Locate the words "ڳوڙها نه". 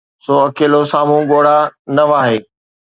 1.31-2.03